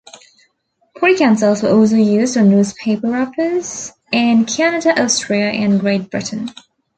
[0.97, 6.49] Precancels were also used on newspaper wrappers in Canada, Austria and Great Britain.